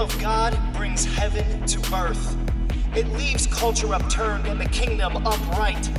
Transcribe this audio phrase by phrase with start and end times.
[0.00, 2.36] of God brings heaven to earth.
[2.94, 5.90] It leaves culture upturned and the kingdom upright.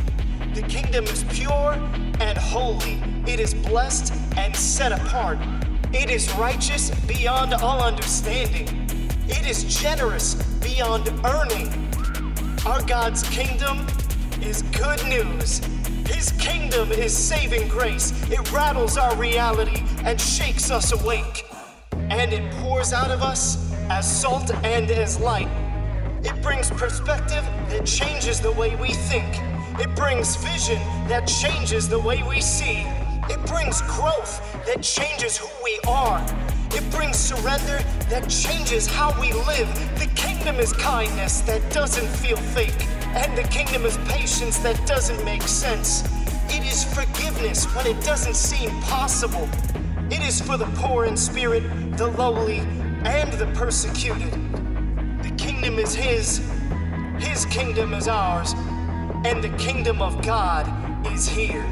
[0.53, 1.73] The kingdom is pure
[2.19, 3.01] and holy.
[3.27, 5.37] It is blessed and set apart.
[5.91, 8.67] It is righteous beyond all understanding.
[9.27, 11.67] It is generous beyond earning.
[12.65, 13.85] Our God's kingdom
[14.41, 15.59] is good news.
[16.07, 18.13] His kingdom is saving grace.
[18.31, 21.45] It rattles our reality and shakes us awake.
[21.91, 25.49] And it pours out of us as salt and as light.
[26.23, 29.39] It brings perspective that changes the way we think.
[29.79, 32.85] It brings vision that changes the way we see.
[33.29, 36.23] It brings growth that changes who we are.
[36.71, 37.79] It brings surrender
[38.09, 39.67] that changes how we live.
[39.97, 42.85] The kingdom is kindness that doesn't feel fake.
[43.15, 46.03] And the kingdom is patience that doesn't make sense.
[46.49, 49.49] It is forgiveness when it doesn't seem possible.
[50.11, 51.63] It is for the poor in spirit,
[51.97, 52.61] the lowly,
[53.05, 54.31] and the persecuted.
[55.23, 56.41] The kingdom is His,
[57.17, 58.53] His kingdom is ours,
[59.25, 60.67] and the kingdom of God
[61.07, 61.65] is here.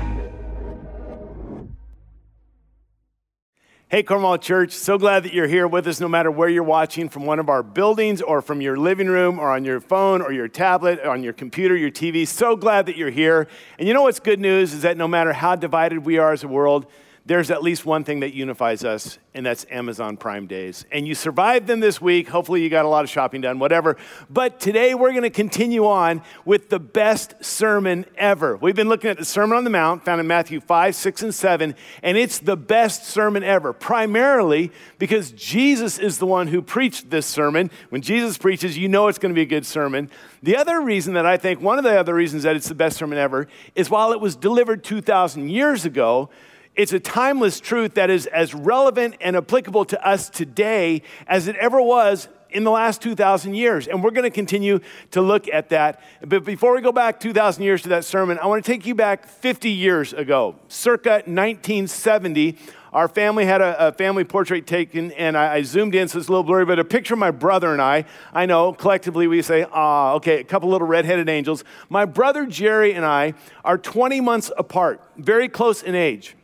[3.89, 7.07] Hey, Cornwall Church, so glad that you're here with us no matter where you're watching
[7.07, 10.33] from one of our buildings or from your living room or on your phone or
[10.33, 12.27] your tablet, or on your computer, your TV.
[12.27, 13.47] So glad that you're here.
[13.79, 16.43] And you know what's good news is that no matter how divided we are as
[16.43, 16.85] a world,
[17.27, 20.85] there's at least one thing that unifies us, and that's Amazon Prime Days.
[20.93, 22.29] And you survived them this week.
[22.29, 23.97] Hopefully, you got a lot of shopping done, whatever.
[24.29, 28.55] But today, we're going to continue on with the best sermon ever.
[28.55, 31.35] We've been looking at the Sermon on the Mount, found in Matthew 5, 6, and
[31.35, 37.09] 7, and it's the best sermon ever, primarily because Jesus is the one who preached
[37.09, 37.69] this sermon.
[37.89, 40.09] When Jesus preaches, you know it's going to be a good sermon.
[40.43, 42.95] The other reason that I think, one of the other reasons that it's the best
[42.95, 46.29] sermon ever, is while it was delivered 2,000 years ago,
[46.77, 51.55] it's a timeless truth that is as relevant and applicable to us today as it
[51.55, 53.87] ever was in the last 2,000 years.
[53.87, 54.79] And we're going to continue
[55.11, 56.01] to look at that.
[56.25, 58.95] But before we go back 2,000 years to that sermon, I want to take you
[58.95, 62.57] back 50 years ago, circa 1970.
[62.93, 66.29] Our family had a, a family portrait taken, and I, I, zoomed in, so it's
[66.29, 68.05] a little blurry, but a picture of my brother and I.
[68.33, 71.63] I know, collectively, we say, ah, okay, a couple little redheaded angels.
[71.89, 73.33] My brother Jerry and I
[73.65, 76.35] are 20 months apart, very close in age.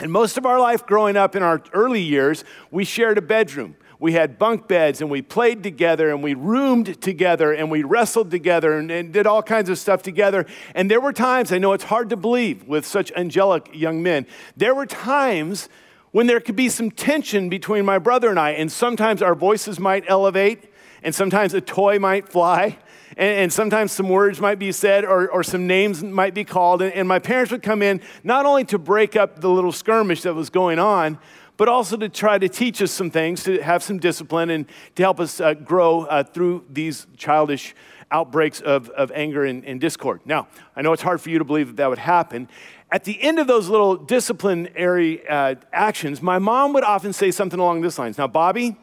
[0.00, 3.76] And most of our life growing up in our early years, we shared a bedroom.
[4.00, 8.30] We had bunk beds and we played together and we roomed together and we wrestled
[8.30, 10.46] together and, and, did all kinds of stuff together.
[10.74, 14.26] And there were times, I know it's hard to believe with such angelic young men,
[14.56, 15.68] there were times
[16.10, 18.50] when there could be some tension between my brother and I.
[18.50, 20.70] And sometimes our voices might elevate
[21.02, 22.78] and sometimes a toy might fly
[23.16, 26.82] and, and, sometimes some words might be said or, or some names might be called.
[26.82, 30.22] And, and my parents would come in not only to break up the little skirmish
[30.22, 31.18] that was going on,
[31.56, 34.66] but also to try to teach us some things, to have some discipline, and
[34.96, 37.74] to help us uh, grow uh, through these childish
[38.10, 40.20] outbreaks of, of anger and, and, discord.
[40.24, 42.48] Now, I know it's hard for you to believe that that would happen.
[42.90, 47.58] At the end of those little disciplinary uh, actions, my mom would often say something
[47.58, 48.76] along these lines Now, Bobby,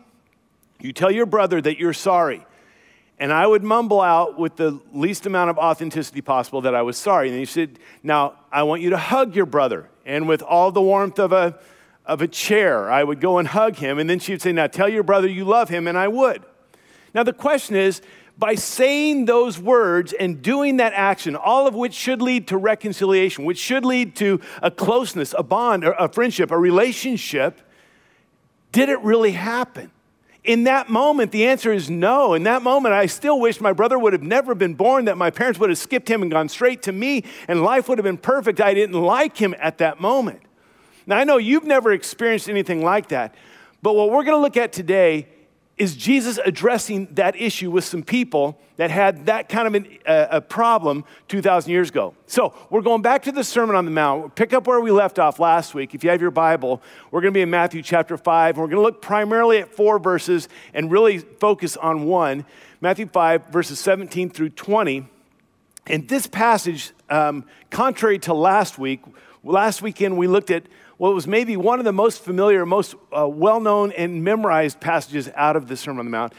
[0.82, 2.46] you tell your brother that you're sorry.
[3.22, 6.98] And I would mumble out with the least amount of authenticity possible that I was
[6.98, 7.30] sorry.
[7.30, 9.92] And he said, Now, I want you to hug your brother.
[10.08, 11.60] And with all the warmth of a,
[12.04, 14.00] of a chair, I would go and hug him.
[14.00, 15.88] And then she would say, Now tell your brother you love him.
[15.88, 16.44] And I would.
[17.14, 18.02] Now, the question is,
[18.40, 23.46] by saying those words and doing that action, all of which should lead to reconciliation,
[23.46, 27.62] which should lead to a closeness, a bond, a friendship, a relationship,
[28.72, 29.92] did it really happen?
[30.44, 32.34] In that moment, the answer is no.
[32.34, 35.30] In that moment, I still wish my brother would have never been born, that my
[35.30, 38.18] parents would have skipped him and gone straight to me, and life would have been
[38.18, 38.60] perfect.
[38.60, 40.42] I didn't like him at that moment.
[41.06, 43.36] Now, I know you've never experienced anything like that,
[43.84, 45.28] but what we're going to look at today
[45.82, 50.28] is Jesus addressing that issue with some people that had that kind of an, uh,
[50.30, 52.14] a problem 2,000 years ago.
[52.28, 54.36] So we're going back to the Sermon on the Mount.
[54.36, 55.96] Pick up where we left off last week.
[55.96, 58.58] If you have your Bible, we're going to be in Matthew chapter 5.
[58.58, 62.46] And we're going to look primarily at four verses and really focus on one
[62.80, 65.08] Matthew 5, verses 17 through 20.
[65.88, 69.02] And this passage, um, contrary to last week,
[69.44, 70.68] last weekend we looked at
[71.02, 75.32] what was maybe one of the most familiar, most uh, well known, and memorized passages
[75.34, 76.32] out of the Sermon on the Mount.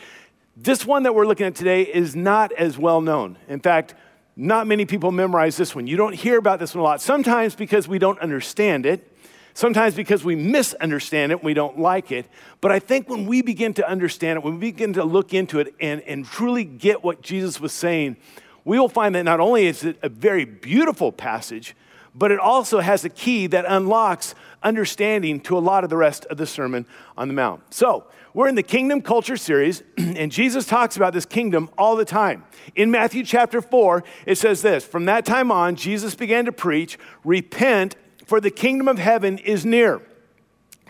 [0.57, 3.37] This one that we're looking at today is not as well known.
[3.49, 3.97] In fact,
[4.37, 5.89] not many people memorize this one.
[5.89, 9.13] You don't hear about this one a lot, sometimes because we don't understand it,
[9.53, 12.27] sometimes because we misunderstand it and we don't like it.
[12.61, 15.59] But I think when we begin to understand it, when we begin to look into
[15.59, 18.17] it and, and truly get what Jesus was saying,
[18.65, 21.75] we will find that not only is it a very beautiful passage,
[22.15, 26.25] but it also has a key that unlocks understanding to a lot of the rest
[26.27, 26.87] of the Sermon
[27.17, 27.75] on the Mount.
[27.75, 32.05] So, we're in the Kingdom Culture series, and Jesus talks about this kingdom all the
[32.07, 32.45] time.
[32.75, 36.99] In Matthew chapter 4, it says this From that time on, Jesus began to preach,
[37.25, 40.01] Repent, for the kingdom of heaven is near.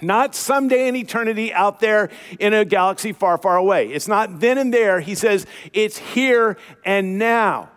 [0.01, 3.89] Not someday in eternity out there in a galaxy far, far away.
[3.89, 5.01] It's not then and there.
[5.01, 7.71] He says it's here and now.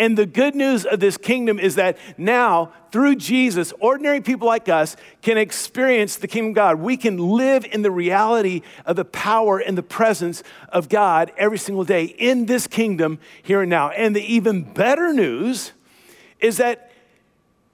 [0.00, 4.66] And the good news of this kingdom is that now, through Jesus, ordinary people like
[4.66, 6.80] us can experience the kingdom of God.
[6.80, 11.58] We can live in the reality of the power and the presence of God every
[11.58, 13.90] single day in this kingdom here and now.
[13.90, 15.72] And the even better news
[16.40, 16.90] is that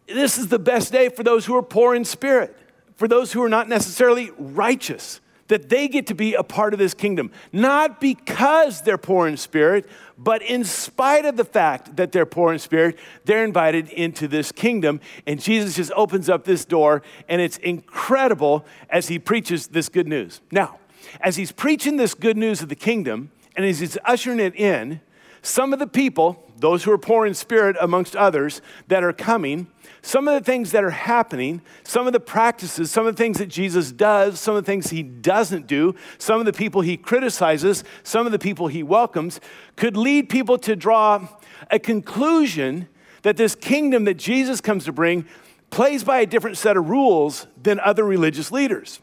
[0.08, 2.56] this is the best day for those who are poor in spirit,
[2.96, 6.78] for those who are not necessarily righteous that they get to be a part of
[6.78, 9.86] this kingdom, not because they're poor in spirit,
[10.18, 14.50] but in spite of the fact that they're poor in spirit, they're invited into this
[14.52, 15.00] kingdom.
[15.26, 20.08] And Jesus just opens up this door, and it's incredible as he preaches this good
[20.08, 20.40] news.
[20.50, 20.78] Now,
[21.20, 25.00] as he's preaching this good news of the kingdom, and as he's ushering it in,
[25.42, 29.66] some of the people, those who are poor in spirit amongst others, that are coming,
[30.02, 33.38] some of the things that are happening, some of the practices, some of the things
[33.38, 36.96] that Jesus does, some of the things he doesn't do, some of the people he
[36.96, 39.40] criticizes, some of the people he welcomes,
[39.74, 41.28] could lead people to draw
[41.70, 42.88] a conclusion
[43.22, 45.26] that this kingdom that Jesus comes to bring
[45.70, 49.00] plays by a different set of rules than other religious leaders.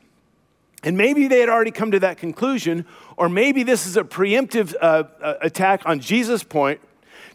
[0.84, 2.86] And maybe they had already come to that conclusion,
[3.18, 6.80] or maybe this is a preemptive uh, uh attack on Jesus' point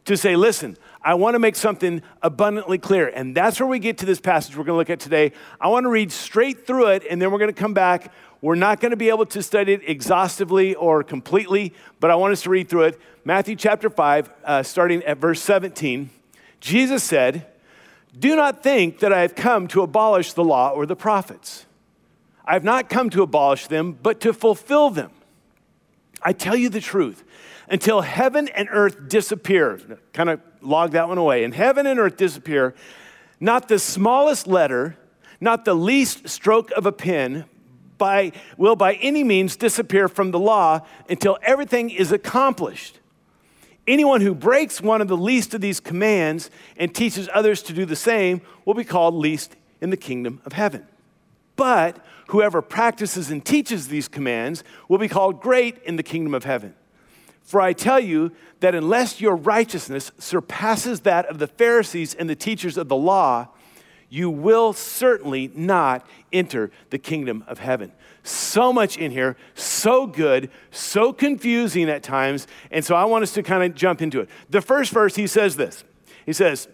[0.08, 3.08] to say, listen, I want to make something abundantly clear.
[3.08, 5.32] And that's where we get to this passage we're going to look at today.
[5.60, 8.10] I want to read straight through it, and then we're going to come back.
[8.40, 12.32] We're not going to be able to study it exhaustively or completely, but I want
[12.32, 13.00] us to read through it.
[13.26, 16.08] Matthew chapter 5, uh, starting at verse 17.
[16.61, 17.46] Jesus said,
[18.19, 21.66] Do not think that I have come to abolish the law or the prophets.
[22.46, 25.11] I have not come to abolish them, but to fulfill them.
[26.22, 27.25] I tell you the truth
[27.70, 29.80] until heaven and earth disappear.
[30.12, 31.44] Kind of log that one away.
[31.44, 32.74] And heaven and earth disappear,
[33.40, 34.96] not the smallest letter,
[35.40, 37.44] not the least stroke of a pen
[37.98, 43.00] by, will by any means disappear from the law until everything is accomplished.
[43.86, 47.84] Anyone who breaks one of the least of these commands and teaches others to do
[47.84, 50.86] the same will be called least in the kingdom of heaven.
[51.56, 56.44] But whoever practices and teaches these commands will be called great in the kingdom of
[56.44, 56.74] heaven.
[57.48, 62.36] For I tell you that unless your righteousness surpasses that of the Pharisees and the
[62.36, 63.48] teachers of the law,
[64.10, 67.90] you will certainly not enter the kingdom of heaven.
[68.22, 72.46] So much in here, so good, so confusing at times.
[72.70, 74.28] And so I want us to kind of jump into it.
[74.50, 75.84] The first verse, he says this
[76.26, 76.68] He says,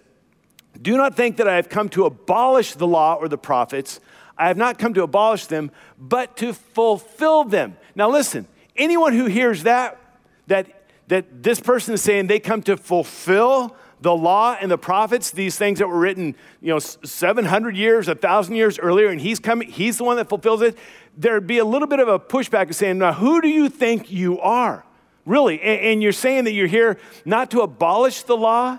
[0.83, 4.01] Do not think that I have come to abolish the law or the prophets.
[4.37, 7.77] I have not come to abolish them, but to fulfill them.
[7.95, 10.01] Now, listen, anyone who hears that
[10.47, 10.67] that,
[11.09, 15.57] that this person is saying they come to fulfill the law and the prophets, these
[15.57, 19.97] things that were written, you know, 700 years, 1,000 years earlier, and he's coming, he's
[19.97, 20.77] the one that fulfills it,
[21.17, 24.13] there'd be a little bit of a pushback of saying, now, who do you think
[24.13, 24.85] you are?
[25.25, 25.61] Really?
[25.61, 28.79] And, and you're saying that you're here not to abolish the law,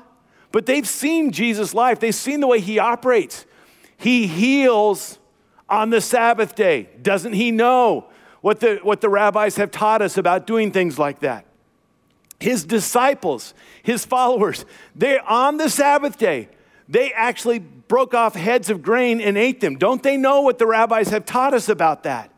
[0.51, 1.99] but they've seen Jesus' life.
[1.99, 3.45] They've seen the way he operates.
[3.97, 5.19] He heals
[5.67, 6.89] on the Sabbath day.
[7.01, 8.09] Doesn't he know
[8.41, 11.45] what the, what the rabbis have taught us about doing things like that?
[12.39, 14.65] His disciples, his followers,
[14.95, 16.49] they on the Sabbath day,
[16.87, 19.77] they actually broke off heads of grain and ate them.
[19.77, 22.31] Don't they know what the rabbis have taught us about that?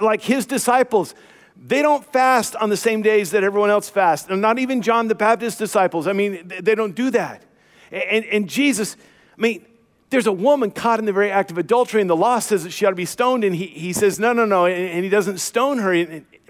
[0.00, 1.14] Like his disciples,
[1.56, 4.28] they don't fast on the same days that everyone else fasts.
[4.28, 6.06] Not even John the Baptist's disciples.
[6.06, 7.42] I mean, they don't do that.
[7.90, 8.96] And, and Jesus,
[9.36, 9.64] I mean,
[10.10, 12.70] there's a woman caught in the very act of adultery, and the law says that
[12.70, 15.10] she ought to be stoned, and he, he says, no, no, no, and, and he
[15.10, 15.92] doesn't stone her.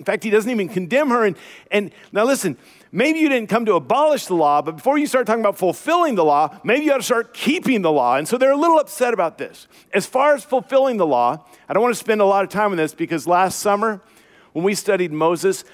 [0.01, 1.25] In fact, he doesn't even condemn her.
[1.25, 1.37] And,
[1.71, 2.57] and now listen,
[2.91, 6.17] maybe you didn't come to abolish the law, but before you start talking about fulfilling
[6.17, 8.17] the law, maybe you ought to start keeping the law.
[8.17, 9.69] And so they're a little upset about this.
[9.95, 12.73] As far as fulfilling the law, I don't want to spend a lot of time
[12.73, 14.01] on this because last summer,
[14.53, 15.65] when we studied Moses,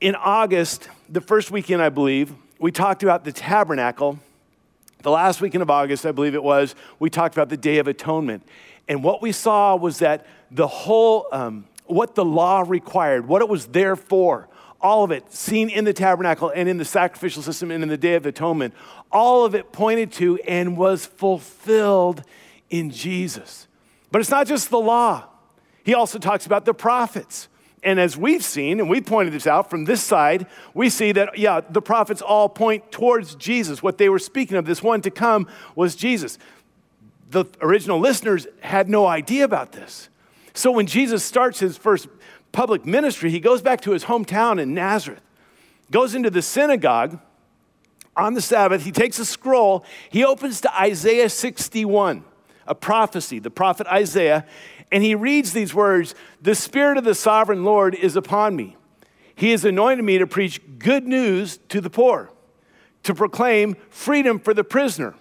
[0.00, 4.18] in August, the first weekend, I believe, we talked about the tabernacle
[5.02, 7.88] the last weekend of August, I believe it was, we talked about the Day of
[7.88, 8.44] Atonement.
[8.88, 13.48] And what we saw was that the whole, um, what the law required, what it
[13.48, 14.48] was there for,
[14.80, 17.96] all of it seen in the tabernacle and in the sacrificial system and in the
[17.96, 18.74] Day of Atonement,
[19.10, 22.22] all of it pointed to and was fulfilled
[22.68, 23.68] in Jesus.
[24.10, 25.24] But it's not just the law,
[25.84, 27.48] he also talks about the prophets.
[27.84, 31.36] And as we've seen, and we pointed this out from this side, we see that,
[31.36, 33.82] yeah, the prophets all point towards Jesus.
[33.82, 36.38] What they were speaking of, this one to come, was Jesus.
[37.32, 40.08] the original listeners had no idea about this.
[40.54, 42.08] So when Jesus starts his first
[42.52, 45.22] public ministry, he goes back to his hometown in Nazareth,
[45.90, 47.18] goes into the synagogue
[48.16, 48.84] on the Sabbath.
[48.84, 52.24] He takes a scroll, he opens to Isaiah 61,
[52.66, 54.46] a prophecy, the prophet Isaiah,
[54.90, 58.76] and he reads these words The Spirit of the sovereign Lord is upon me.
[59.34, 62.30] He has anointed me to preach good news to the poor,
[63.04, 65.14] to proclaim freedom for the prisoner,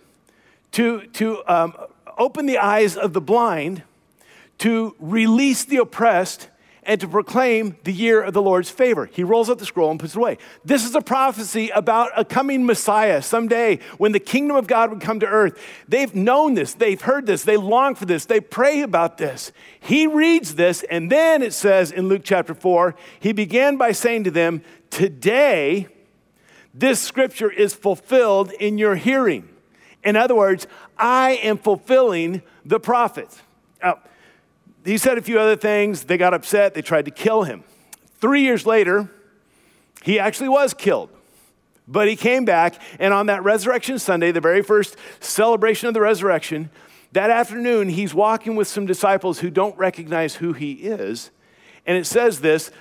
[0.74, 1.74] to, to um,
[2.18, 3.84] open the eyes of the blind,
[4.62, 6.48] to release the oppressed,
[6.84, 9.06] and to proclaim the year of the Lord's favor.
[9.06, 10.38] He rolls up the scroll and puts it away.
[10.66, 15.02] This is a prophecy about a coming Messiah someday when the kingdom of God would
[15.02, 15.60] come to earth.
[15.88, 19.52] They've known this, they've heard this, they long for this, they pray about this.
[19.80, 24.24] He reads this, and then it says in Luke chapter 4, he began by saying
[24.26, 25.88] to them, Today,
[26.74, 29.50] this scripture is fulfilled in your hearing.
[30.04, 33.42] In other words, I am fulfilling the prophet.
[33.84, 34.00] Now,
[34.84, 36.04] he said a few other things.
[36.04, 36.74] They got upset.
[36.74, 37.64] They tried to kill him.
[38.20, 39.10] Three years later,
[40.04, 41.10] he actually was killed.
[41.88, 46.02] But he came back, and on that Resurrection Sunday, the very first celebration of the
[46.02, 46.70] resurrection,
[47.12, 51.32] that afternoon, he's walking with some disciples who don't recognize who he is.
[51.86, 52.72] And it says this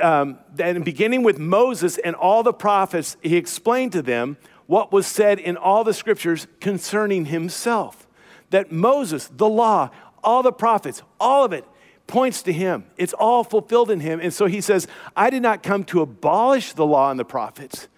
[0.00, 5.06] um, that beginning with Moses and all the prophets, he explained to them what was
[5.06, 8.06] said in all the scriptures concerning himself.
[8.50, 9.90] That Moses, the law,
[10.22, 11.64] all the prophets, all of it
[12.06, 12.84] points to him.
[12.96, 14.20] It's all fulfilled in him.
[14.20, 14.86] And so he says,
[15.16, 17.88] I did not come to abolish the law and the prophets,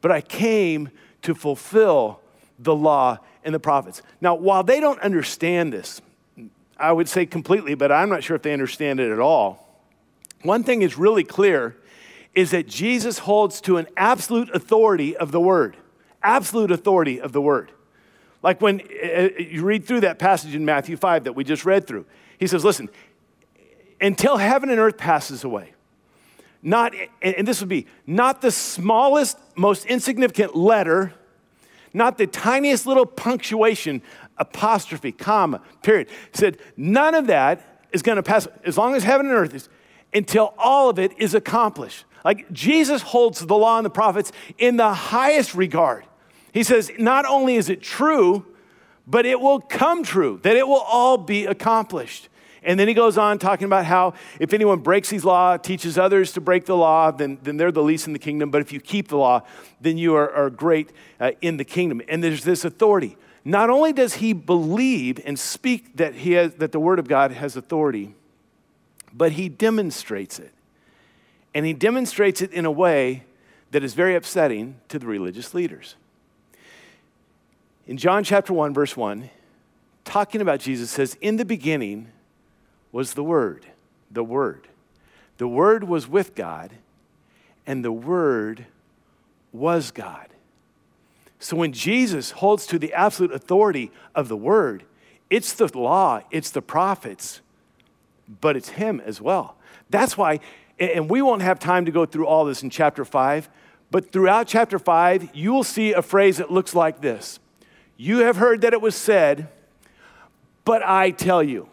[0.00, 0.90] but I came
[1.22, 2.20] to fulfill
[2.58, 4.02] the law and the prophets.
[4.20, 6.00] Now, while they don't understand this,
[6.78, 9.82] I would say completely, but I'm not sure if they understand it at all.
[10.42, 11.76] One thing is really clear
[12.34, 15.76] is that Jesus holds to an absolute authority of the word.
[16.22, 17.72] Absolute authority of the word.
[18.42, 21.64] Like when uh, uh, you read through that passage in Matthew 5 that we just
[21.64, 22.06] read through,
[22.38, 22.88] he says, Listen,
[24.00, 25.72] until heaven and earth passes away,
[26.62, 26.92] not,
[27.22, 31.14] and this would be not the smallest, most insignificant letter,
[31.92, 34.02] not the tiniest little punctuation,
[34.36, 36.08] apostrophe, comma, period.
[36.08, 39.54] He said, none of that is going to pass as long as heaven and earth
[39.54, 39.68] is,
[40.12, 42.04] until all of it is accomplished.
[42.24, 46.04] Like Jesus holds the law and the prophets in the highest regard.
[46.58, 48.44] He says, not only is it true,
[49.06, 52.28] but it will come true, that it will all be accomplished.
[52.64, 56.32] And then he goes on talking about how if anyone breaks these law, teaches others
[56.32, 58.50] to break the law, then, then they're the least in the kingdom.
[58.50, 59.42] But if you keep the law,
[59.80, 62.02] then you are, are great uh, in the kingdom.
[62.08, 63.16] And there's this authority.
[63.44, 67.30] Not only does he believe and speak that, he has, that the word of God
[67.30, 68.16] has authority,
[69.12, 70.52] but he demonstrates it.
[71.54, 73.22] And he demonstrates it in a way
[73.70, 75.94] that is very upsetting to the religious leaders.
[77.88, 79.30] In John chapter 1, verse 1,
[80.04, 82.08] talking about Jesus, says, In the beginning
[82.92, 83.64] was the Word,
[84.10, 84.68] the Word.
[85.38, 86.70] The Word was with God,
[87.66, 88.66] and the Word
[89.54, 90.26] was God.
[91.38, 94.84] So when Jesus holds to the absolute authority of the Word,
[95.30, 97.40] it's the law, it's the prophets,
[98.42, 99.56] but it's Him as well.
[99.88, 100.40] That's why,
[100.78, 103.48] and we won't have time to go through all this in chapter 5,
[103.90, 107.40] but throughout chapter 5, you will see a phrase that looks like this
[107.98, 109.48] you have heard that it was said,
[110.64, 111.68] but I tell you.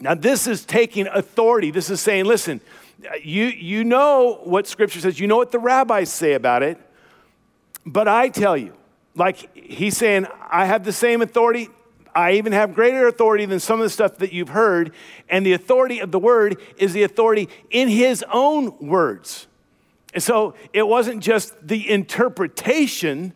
[0.00, 1.70] Now, this is taking authority.
[1.70, 2.60] This is saying, listen,
[3.22, 6.78] you, you know what Scripture says, you know what the rabbis say about it,
[7.86, 8.74] but I tell you.
[9.14, 11.68] Like he's saying, I have the same authority.
[12.14, 14.92] I even have greater authority than some of the stuff that you've heard.
[15.28, 19.48] And the authority of the word is the authority in his own words.
[20.14, 23.34] And so it wasn't just the interpretation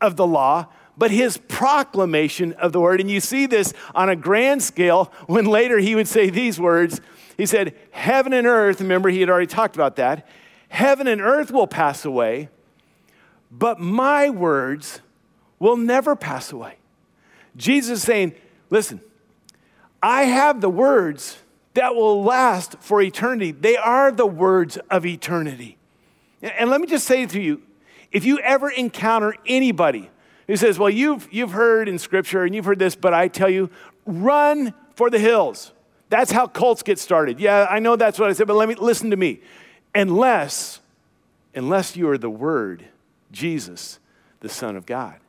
[0.00, 0.66] of the law,
[1.00, 3.00] but his proclamation of the word.
[3.00, 7.00] And you see this on a grand scale when later he would say these words.
[7.38, 10.28] He said, Heaven and earth, remember he had already talked about that.
[10.68, 12.50] Heaven and earth will pass away,
[13.50, 15.00] but my words
[15.58, 16.76] will never pass away.
[17.56, 18.34] Jesus is saying,
[18.68, 19.00] Listen,
[20.02, 21.38] I have the words
[21.72, 23.52] that will last for eternity.
[23.52, 25.78] They are the words of eternity.
[26.42, 27.62] And let me just say to you
[28.12, 30.10] if you ever encounter anybody
[30.50, 33.48] he says, Well, you've, you've heard in scripture and you've heard this, but I tell
[33.48, 33.70] you,
[34.04, 35.72] run for the hills.
[36.08, 37.38] That's how cults get started.
[37.38, 39.40] Yeah, I know that's what I said, but let me listen to me.
[39.94, 40.80] Unless,
[41.54, 42.84] unless you are the Word,
[43.30, 44.00] Jesus,
[44.40, 45.20] the Son of God.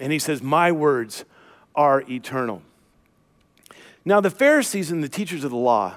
[0.00, 1.24] And he says, My words
[1.74, 2.62] are eternal.
[4.04, 5.96] Now, the Pharisees and the teachers of the law,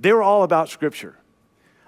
[0.00, 1.16] they were all about Scripture.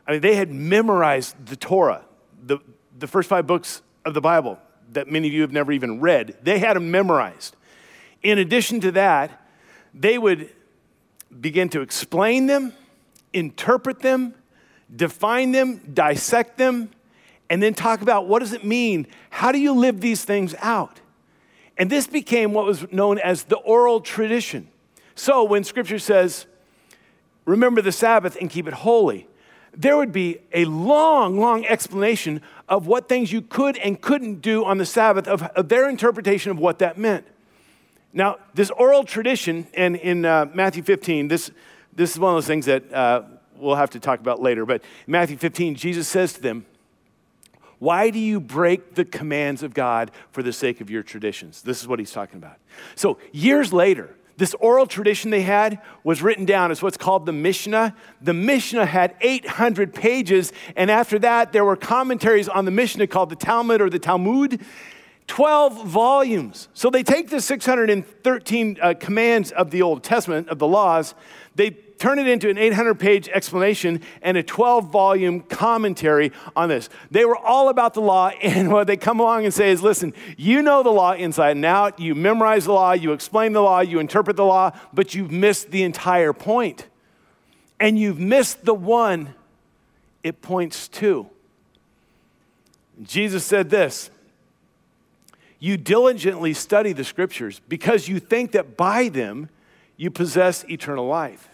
[0.07, 2.05] I mean, they had memorized the Torah,
[2.43, 2.59] the,
[2.99, 4.59] the first five books of the Bible
[4.93, 6.37] that many of you have never even read.
[6.43, 7.57] They had them memorized.
[8.23, 9.43] In addition to that,
[9.95, 10.51] they would
[11.41, 12.73] begin to explain them,
[13.33, 14.35] interpret them,
[14.95, 16.91] define them, dissect them,
[17.51, 19.07] and then talk about what does it mean?
[19.31, 21.01] How do you live these things out?
[21.77, 24.69] And this became what was known as the oral tradition.
[25.15, 26.47] So when scripture says,
[27.45, 29.29] remember the Sabbath and keep it holy,
[29.73, 34.65] there would be a long, long explanation of what things you could and couldn't do
[34.65, 37.27] on the Sabbath, of, of their interpretation of what that meant.
[38.13, 41.51] Now, this oral tradition, and in uh, Matthew 15, this,
[41.95, 43.23] this is one of those things that uh,
[43.57, 46.67] we'll have to talk about later, but Matthew 15, Jesus says to them,
[47.79, 51.63] Why do you break the commands of God for the sake of your traditions?
[51.63, 52.57] This is what he's talking about.
[52.95, 57.33] So, years later, this oral tradition they had was written down as what's called the
[57.33, 57.95] Mishnah.
[58.23, 63.31] The Mishnah had 800 pages, and after that, there were commentaries on the Mishnah called
[63.31, 64.65] the Talmud or the Talmud.
[65.27, 66.69] 12 volumes.
[66.73, 71.15] So they take the 613 uh, commands of the Old Testament, of the laws,
[71.55, 76.89] they turn it into an 800 page explanation and a 12 volume commentary on this.
[77.11, 80.15] They were all about the law, and what they come along and say is listen,
[80.37, 83.81] you know the law inside and out, you memorize the law, you explain the law,
[83.81, 86.87] you interpret the law, but you've missed the entire point.
[87.81, 89.35] And you've missed the one
[90.23, 91.29] it points to.
[93.03, 94.11] Jesus said this
[95.59, 99.49] You diligently study the scriptures because you think that by them
[99.97, 101.49] you possess eternal life.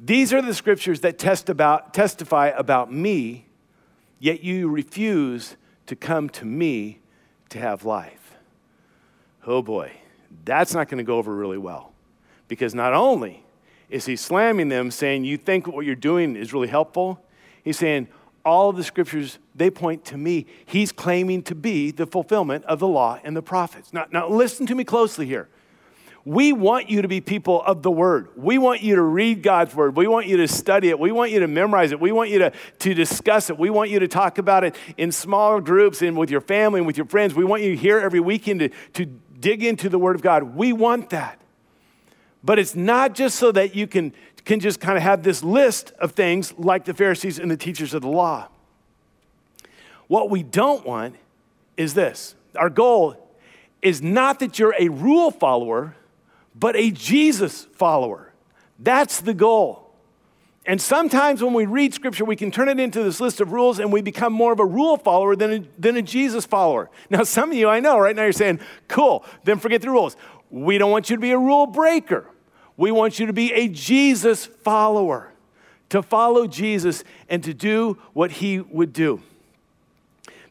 [0.00, 3.46] These are the scriptures that test about, testify about me,
[4.20, 7.00] yet you refuse to come to me
[7.48, 8.36] to have life.
[9.46, 9.92] Oh boy,
[10.44, 11.92] that's not going to go over really well.
[12.46, 13.44] Because not only
[13.90, 17.20] is he slamming them, saying, You think what you're doing is really helpful,
[17.64, 18.08] he's saying,
[18.44, 20.46] All of the scriptures, they point to me.
[20.64, 23.92] He's claiming to be the fulfillment of the law and the prophets.
[23.92, 25.48] Now, now listen to me closely here.
[26.28, 28.28] We want you to be people of the Word.
[28.36, 29.96] We want you to read God's Word.
[29.96, 30.98] We want you to study it.
[30.98, 32.00] We want you to memorize it.
[32.00, 33.58] We want you to, to discuss it.
[33.58, 36.86] We want you to talk about it in smaller groups and with your family and
[36.86, 37.34] with your friends.
[37.34, 39.06] We want you here every weekend to, to
[39.40, 40.54] dig into the Word of God.
[40.54, 41.40] We want that.
[42.44, 44.12] But it's not just so that you can,
[44.44, 47.94] can just kind of have this list of things like the Pharisees and the teachers
[47.94, 48.48] of the law.
[50.08, 51.16] What we don't want
[51.78, 53.16] is this our goal
[53.80, 55.94] is not that you're a rule follower
[56.58, 58.32] but a Jesus follower.
[58.78, 59.84] That's the goal.
[60.66, 63.78] And sometimes when we read scripture, we can turn it into this list of rules
[63.78, 66.90] and we become more of a rule follower than a, than a Jesus follower.
[67.08, 70.14] Now, some of you I know right now you're saying, cool, then forget the rules.
[70.50, 72.26] We don't want you to be a rule breaker.
[72.76, 75.32] We want you to be a Jesus follower,
[75.88, 79.22] to follow Jesus and to do what he would do.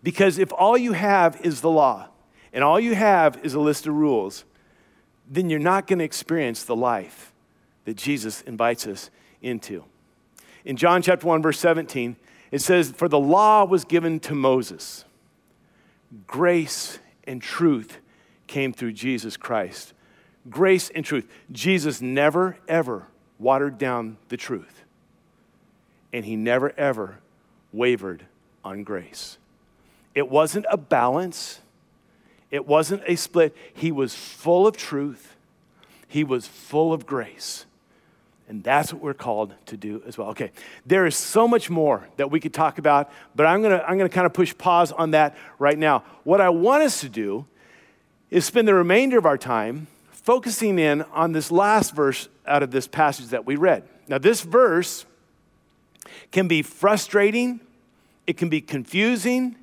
[0.01, 2.07] Because if all you have is the law
[2.51, 4.45] and all you have is a list of rules,
[5.29, 7.33] then you're not going to experience the life
[7.85, 9.09] that Jesus invites us
[9.41, 9.83] into.
[10.65, 12.15] In John chapter 1 verse 17,
[12.51, 15.05] it says for the law was given to Moses.
[16.25, 17.99] Grace and truth
[18.47, 19.93] came through Jesus Christ.
[20.49, 21.27] Grace and truth.
[21.51, 24.83] Jesus never ever watered down the truth.
[26.13, 27.19] And he never ever
[27.73, 28.25] wavered
[28.63, 29.37] on grace.
[30.15, 31.59] It wasn't a balance.
[32.51, 33.55] It wasn't a split.
[33.73, 35.35] He was full of truth,
[36.07, 37.65] he was full of grace.
[38.49, 40.29] And that's what we're called to do as well.
[40.29, 40.51] Okay,
[40.85, 44.07] there is so much more that we could talk about, but I'm gonna, I'm gonna
[44.07, 46.05] kind of push pause on that right now.
[46.23, 47.45] What I want us to do
[48.31, 52.71] is spend the remainder of our time focusing in on this last verse out of
[52.71, 53.83] this passage that we read.
[54.07, 55.05] Now, this verse
[56.31, 57.59] can be frustrating,
[58.25, 59.55] it can be confusing,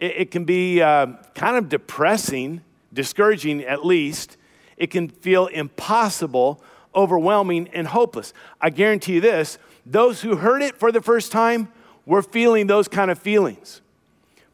[0.00, 4.36] it, it can be uh, kind of depressing, discouraging at least.
[4.76, 6.62] It can feel impossible,
[6.94, 8.32] overwhelming, and hopeless.
[8.60, 11.68] I guarantee you this those who heard it for the first time
[12.04, 13.80] were feeling those kind of feelings.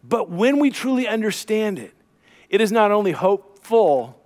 [0.02, 1.94] But when we truly understand it,
[2.48, 4.20] it is not only hopeful,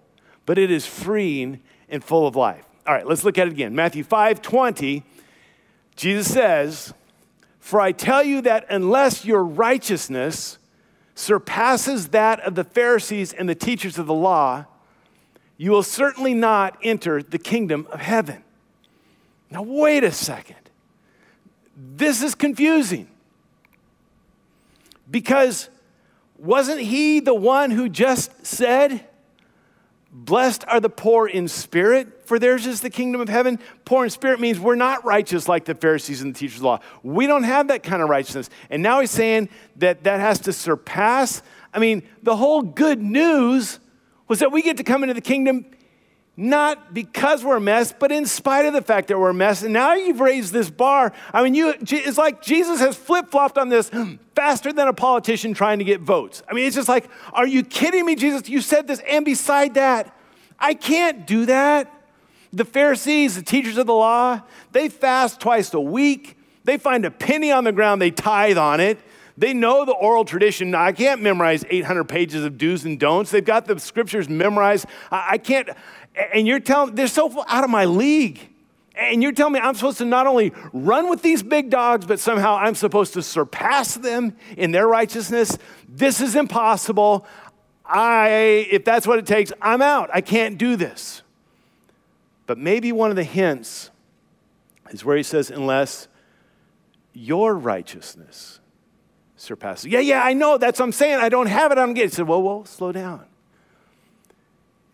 [0.45, 2.65] but it is freeing and full of life.
[2.87, 3.75] All right, let's look at it again.
[3.75, 5.03] Matthew 5 20,
[5.95, 6.93] Jesus says,
[7.59, 10.59] For I tell you that unless your righteousness
[11.19, 14.65] surpasses that of the Pharisees and the teachers of the law,
[15.57, 18.45] you will certainly not enter the kingdom of heaven.
[19.51, 20.57] Now, wait a second.
[21.77, 23.09] This is confusing.
[25.11, 25.71] Because
[26.39, 29.05] wasn't he the one who just said,
[30.13, 33.59] Blessed are the poor in spirit, for theirs is the kingdom of heaven.
[33.85, 36.67] Poor in spirit means we're not righteous like the Pharisees and the teachers of the
[36.67, 36.81] law.
[37.03, 38.51] We don't have that kind of righteousness.
[38.71, 41.43] And now he's saying that that has to surpass.
[41.73, 43.81] I mean, the whole good news
[44.29, 45.65] was that we get to come into the kingdom
[46.41, 49.65] not because we're a mess, but in spite of the fact that we're a mess.
[49.65, 51.13] And now you've raised this bar.
[51.35, 53.91] I mean, you, it's like Jesus has flip flopped on this
[54.37, 56.45] faster than a politician trying to get votes.
[56.49, 58.49] I mean, it's just like, are you kidding me, Jesus?
[58.49, 59.01] You said this.
[59.09, 60.15] And beside that,
[60.61, 61.93] I can't do that.
[62.53, 64.41] The Pharisees, the teachers of the law,
[64.73, 66.37] they fast twice a week.
[66.65, 68.99] They find a penny on the ground, they tithe on it.
[69.39, 70.75] They know the oral tradition.
[70.75, 73.31] I can't memorize 800 pages of do's and don'ts.
[73.31, 74.87] They've got the scriptures memorized.
[75.13, 75.69] I can't,
[76.35, 78.41] and you're telling, they're so out of my league.
[78.97, 82.19] And you're telling me I'm supposed to not only run with these big dogs, but
[82.19, 85.57] somehow I'm supposed to surpass them in their righteousness?
[85.89, 87.25] This is impossible.
[87.87, 90.11] I, if that's what it takes, I'm out.
[90.13, 91.23] I can't do this.
[92.49, 93.91] But maybe one of the hints
[94.89, 96.09] is where he says, unless
[97.13, 98.59] your righteousness
[99.37, 99.85] surpasses.
[99.85, 100.57] Yeah, yeah, I know.
[100.57, 101.19] That's what I'm saying.
[101.21, 101.79] I don't have it.
[101.79, 102.09] I'm getting.
[102.09, 103.27] He said, well, well, slow down.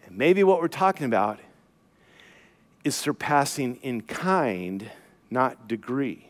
[0.05, 1.39] And maybe what we're talking about
[2.83, 4.91] is surpassing in kind,
[5.31, 6.27] not degree.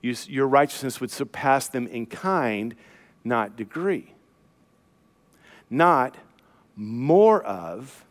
[0.00, 2.74] You, your righteousness would surpass them in kind,
[3.22, 4.14] not degree.
[5.68, 6.16] Not
[6.74, 8.03] more of,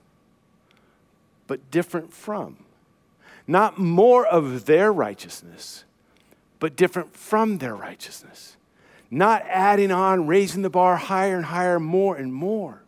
[1.47, 2.58] but different from.
[3.47, 5.84] Not more of their righteousness,
[6.60, 8.56] but different from their righteousness.
[9.12, 12.82] Not adding on, raising the bar higher and higher, more and more.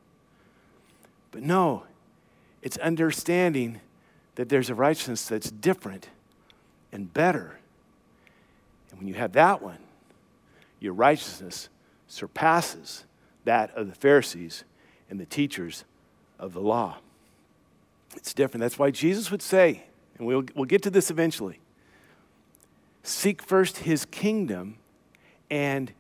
[1.32, 1.84] But no,
[2.62, 3.82] it's understanding
[4.36, 6.10] that there's a righteousness that's different
[6.92, 7.60] and better.
[8.90, 9.78] And when you have that one,
[10.80, 11.70] your righteousness
[12.08, 13.04] surpasses
[13.44, 14.64] that of the Pharisees
[15.10, 15.84] and the teachers
[16.40, 16.98] of the law.
[18.16, 18.62] It's different.
[18.62, 19.84] That's why Jesus would say,
[20.18, 21.60] and we'll, we'll get to this eventually
[23.04, 24.78] seek first his kingdom
[25.50, 25.92] and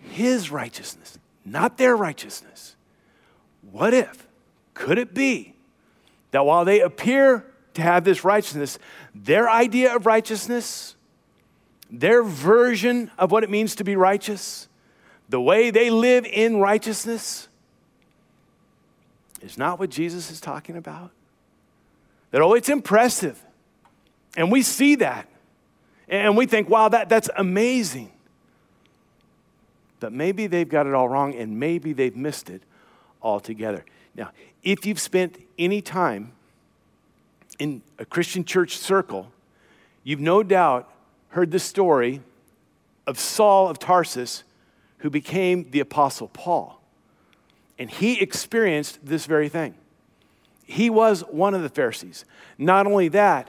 [0.00, 2.74] his righteousness, not their righteousness.
[3.70, 4.26] What if?
[4.74, 5.54] Could it be
[6.30, 8.78] that while they appear to have this righteousness,
[9.14, 10.96] their idea of righteousness,
[11.90, 14.68] their version of what it means to be righteous,
[15.28, 17.48] the way they live in righteousness,
[19.40, 21.10] is not what Jesus is talking about?
[22.30, 23.42] That, oh, it's impressive.
[24.36, 25.28] And we see that.
[26.08, 28.10] And we think, wow, that, that's amazing.
[30.00, 32.62] But maybe they've got it all wrong and maybe they've missed it
[33.22, 33.84] altogether.
[34.14, 34.30] Now,
[34.62, 36.32] if you've spent any time
[37.58, 39.30] in a Christian church circle,
[40.02, 40.90] you've no doubt
[41.28, 42.22] heard the story
[43.06, 44.42] of Saul of Tarsus,
[44.98, 46.79] who became the Apostle Paul.
[47.80, 49.74] And he experienced this very thing.
[50.66, 52.26] He was one of the Pharisees.
[52.58, 53.48] Not only that,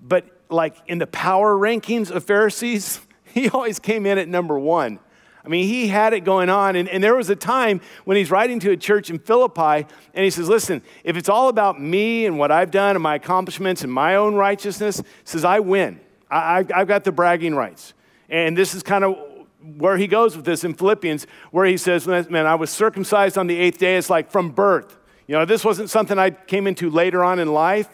[0.00, 3.00] but like in the power rankings of Pharisees,
[3.32, 4.98] he always came in at number one.
[5.44, 6.74] I mean, he had it going on.
[6.74, 10.24] And, and there was a time when he's writing to a church in Philippi, and
[10.24, 13.82] he says, Listen, if it's all about me and what I've done and my accomplishments
[13.82, 16.00] and my own righteousness, says, I win.
[16.28, 17.94] I, I've got the bragging rights.
[18.28, 19.16] And this is kind of
[19.60, 23.46] where he goes with this in Philippians, where he says, Man, I was circumcised on
[23.46, 23.96] the eighth day.
[23.96, 24.96] It's like from birth.
[25.26, 27.88] You know, this wasn't something I came into later on in life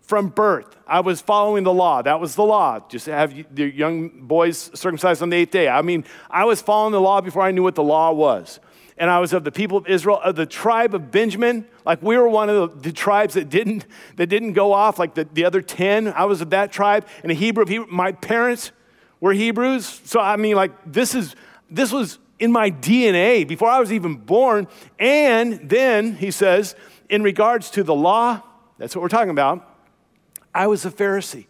[0.00, 0.76] from birth.
[0.86, 2.00] I was following the law.
[2.00, 2.80] That was the law.
[2.88, 5.68] Just have the young boys circumcised on the eighth day.
[5.68, 8.60] I mean, I was following the law before I knew what the law was.
[8.96, 11.66] And I was of the people of Israel, of the tribe of Benjamin.
[11.84, 15.14] Like we were one of the, the tribes that didn't, that didn't go off, like
[15.14, 16.08] the, the other 10.
[16.08, 17.06] I was of that tribe.
[17.22, 17.86] And a Hebrew Hebrew.
[17.90, 18.72] My parents
[19.20, 20.00] were Hebrews.
[20.04, 21.34] So I mean, like this is
[21.70, 24.68] this was in my DNA before I was even born.
[24.98, 26.76] And then he says,
[27.08, 28.42] in regards to the law,
[28.78, 29.64] that's what we're talking about
[30.54, 31.46] I was a Pharisee.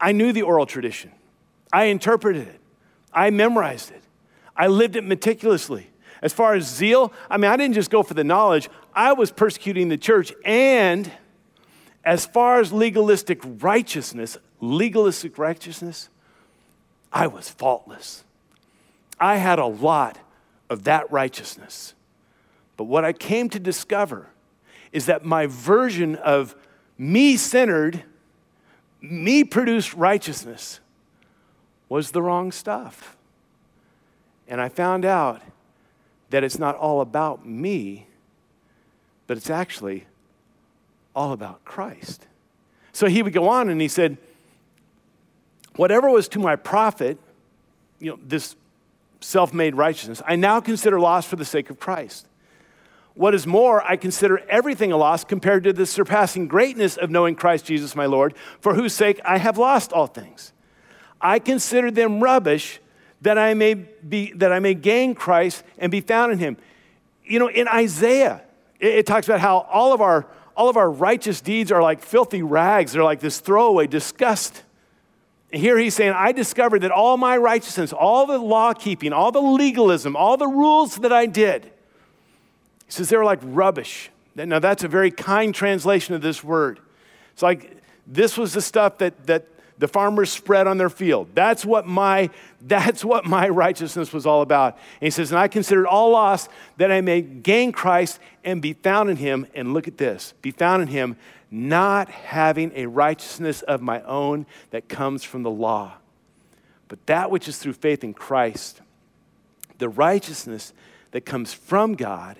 [0.00, 1.12] I knew the oral tradition,
[1.72, 2.60] I interpreted it,
[3.12, 4.02] I memorized it,
[4.56, 5.90] I lived it meticulously.
[6.22, 9.30] As far as zeal, I mean, I didn't just go for the knowledge, I was
[9.30, 10.32] persecuting the church.
[10.44, 11.10] And
[12.02, 16.08] as far as legalistic righteousness, legalistic righteousness,
[17.14, 18.24] I was faultless.
[19.20, 20.18] I had a lot
[20.68, 21.94] of that righteousness.
[22.76, 24.26] But what I came to discover
[24.92, 26.56] is that my version of
[26.98, 28.02] me centered,
[29.00, 30.80] me produced righteousness
[31.88, 33.16] was the wrong stuff.
[34.48, 35.40] And I found out
[36.30, 38.08] that it's not all about me,
[39.28, 40.06] but it's actually
[41.14, 42.26] all about Christ.
[42.92, 44.18] So he would go on and he said,
[45.76, 47.18] Whatever was to my profit,
[47.98, 48.56] you know, this
[49.20, 52.26] self made righteousness, I now consider loss for the sake of Christ.
[53.14, 57.36] What is more, I consider everything a loss compared to the surpassing greatness of knowing
[57.36, 60.52] Christ Jesus my Lord, for whose sake I have lost all things.
[61.20, 62.80] I consider them rubbish
[63.22, 66.56] that I may be that I may gain Christ and be found in him.
[67.24, 68.42] You know, in Isaiah,
[68.80, 72.02] it, it talks about how all of our all of our righteous deeds are like
[72.02, 72.92] filthy rags.
[72.92, 74.63] They're like this throwaway disgust.
[75.54, 79.30] And here he's saying, I discovered that all my righteousness, all the law keeping, all
[79.30, 81.70] the legalism, all the rules that I did, he
[82.88, 84.10] says they were like rubbish.
[84.34, 86.80] Now, that's a very kind translation of this word.
[87.34, 89.46] It's like this was the stuff that, that
[89.78, 91.28] the farmers spread on their field.
[91.34, 94.72] That's what my that's what my righteousness was all about.
[95.00, 98.72] And he says, and I considered all lost that I may gain Christ and be
[98.72, 99.46] found in him.
[99.54, 101.16] And look at this be found in him,
[101.54, 105.94] not having a righteousness of my own that comes from the law,
[106.88, 108.80] but that which is through faith in Christ,
[109.78, 110.72] the righteousness
[111.12, 112.38] that comes from God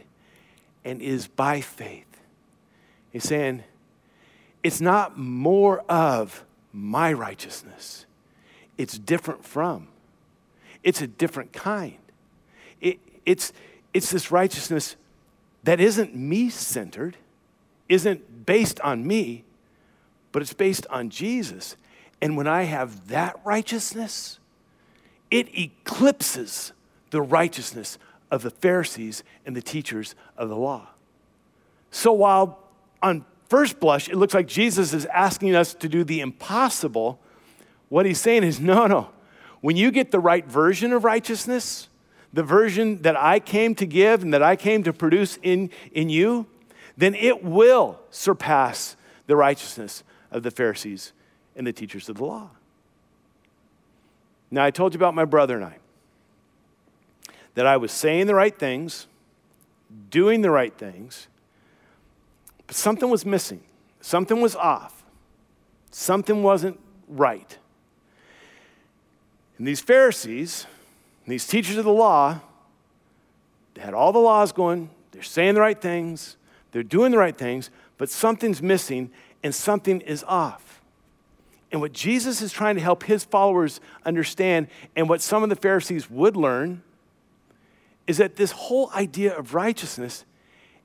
[0.84, 2.20] and is by faith.
[3.12, 3.62] He's saying,
[4.64, 8.06] it's not more of my righteousness.
[8.76, 9.86] It's different from.
[10.82, 11.98] It's a different kind.
[12.80, 13.52] It, it's,
[13.92, 14.96] it's this righteousness
[15.62, 17.16] that isn't me centered,
[17.88, 19.44] isn't based on me,
[20.32, 21.76] but it's based on Jesus.
[22.20, 24.38] And when I have that righteousness,
[25.30, 26.72] it eclipses
[27.10, 27.98] the righteousness
[28.30, 30.88] of the Pharisees and the teachers of the law.
[31.90, 32.58] So while
[33.02, 37.20] on first blush, it looks like Jesus is asking us to do the impossible.
[37.88, 39.10] What he's saying is, no, no.
[39.60, 41.88] When you get the right version of righteousness,
[42.32, 46.08] the version that I came to give and that I came to produce in, in
[46.08, 46.46] you,
[46.96, 51.12] then it will surpass the righteousness of the Pharisees
[51.56, 52.50] and the teachers of the law.
[54.50, 55.76] Now, I told you about my brother and I,
[57.54, 59.06] that I was saying the right things,
[60.10, 61.28] doing the right things,
[62.66, 63.62] but something was missing,
[64.00, 65.04] something was off,
[65.90, 66.78] something wasn't
[67.08, 67.58] right.
[69.58, 70.66] And these Pharisees,
[71.26, 72.40] these teachers of the law,
[73.74, 76.36] they had all the laws going, they're saying the right things,
[76.74, 79.12] they're doing the right things, but something's missing
[79.44, 80.82] and something is off.
[81.70, 85.56] And what Jesus is trying to help his followers understand, and what some of the
[85.56, 86.82] Pharisees would learn,
[88.08, 90.24] is that this whole idea of righteousness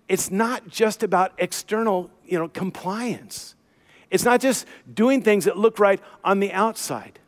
[0.07, 3.55] it's not just about external you know, compliance.
[4.09, 7.19] It's not just doing things that look right on the outside.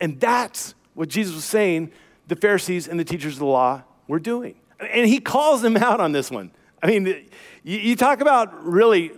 [0.00, 1.92] And that's what Jesus was saying
[2.26, 4.54] the Pharisees and the teachers of the law were doing.
[4.78, 6.52] And he calls them out on this one.
[6.82, 7.28] I mean,
[7.62, 9.12] you, you talk about really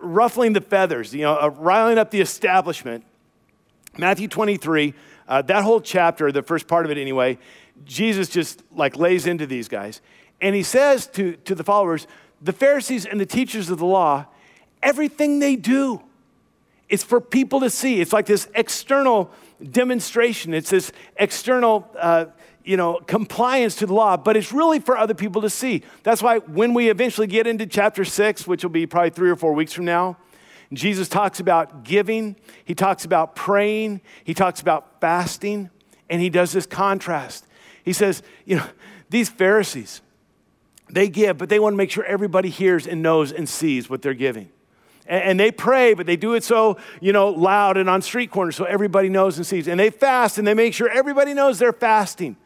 [0.00, 3.04] ruffling the feathers, you know, uh, riling up the establishment.
[3.96, 4.94] Matthew 23,
[5.26, 7.38] uh, that whole chapter, the first part of it anyway,
[7.84, 10.00] Jesus just like lays into these guys.
[10.40, 12.06] And he says to, to the followers,
[12.40, 14.26] the Pharisees and the teachers of the law,
[14.82, 16.02] everything they do
[16.88, 18.00] is for people to see.
[18.00, 19.30] It's like this external
[19.70, 21.90] demonstration, it's this external.
[21.98, 22.26] Uh,
[22.64, 25.82] you know, compliance to the law, but it's really for other people to see.
[26.02, 29.36] That's why when we eventually get into chapter six, which will be probably three or
[29.36, 30.16] four weeks from now,
[30.72, 35.70] Jesus talks about giving, he talks about praying, he talks about fasting,
[36.10, 37.46] and he does this contrast.
[37.84, 38.66] He says, you know,
[39.08, 40.02] these Pharisees,
[40.90, 44.02] they give, but they want to make sure everybody hears and knows and sees what
[44.02, 44.50] they're giving.
[45.06, 48.56] And, they pray, but they do it so, you know, loud and on street corners
[48.56, 49.66] so everybody knows and sees.
[49.66, 52.36] And they fast and they make sure everybody knows they're fasting.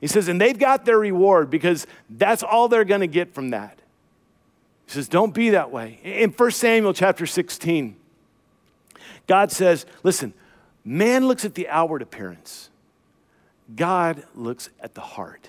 [0.00, 3.50] He says, and they've got their reward because that's all they're going to get from
[3.50, 3.78] that.
[4.86, 5.98] He says, don't be that way.
[6.04, 7.96] In 1 Samuel chapter 16,
[9.26, 10.32] God says, listen,
[10.84, 12.70] man looks at the outward appearance,
[13.74, 15.48] God looks at the heart.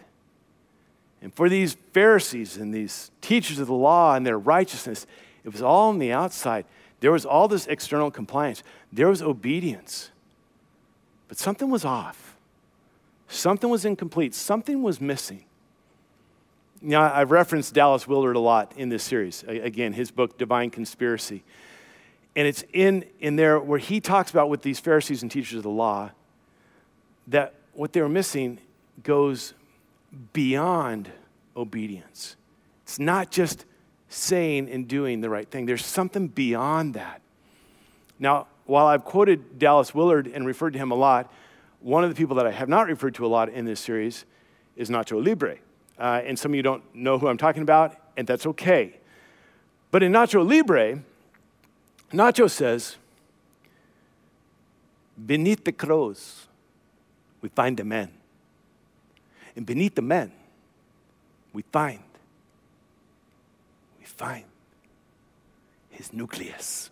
[1.22, 5.06] And for these Pharisees and these teachers of the law and their righteousness,
[5.44, 6.66] it was all on the outside.
[7.00, 10.10] There was all this external compliance, there was obedience.
[11.28, 12.27] But something was off,
[13.28, 15.44] something was incomplete, something was missing.
[16.82, 19.44] Now, I've referenced Dallas Willard a lot in this series.
[19.48, 21.44] Again, his book, Divine Conspiracy.
[22.36, 25.63] And it's in, in there where he talks about with these Pharisees and teachers of
[25.63, 26.12] the law
[27.28, 28.60] that what they were missing
[29.04, 29.54] goes
[30.34, 31.10] beyond
[31.56, 32.36] obedience.
[32.84, 33.66] It's not just
[34.10, 37.22] saying and doing the right thing, there's something beyond that.
[38.20, 41.32] Now, while I've quoted Dallas Willard and referred to him a lot,
[41.80, 44.26] one of the people that I have not referred to a lot in this series
[44.76, 45.58] is Nacho Libre.
[46.00, 48.98] Uh, and some of you don't know who I'm talking about, and that's okay.
[49.92, 51.04] But in Nacho Libre,
[52.12, 52.98] Nacho says,
[55.26, 56.48] Beneath the crows,
[57.42, 58.12] we find a man.
[59.56, 60.32] And beneath the men,
[61.54, 62.04] we find,
[64.00, 64.44] we find
[65.90, 66.92] his nucleus.